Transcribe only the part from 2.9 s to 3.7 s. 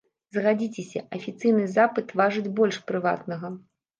прыватнага.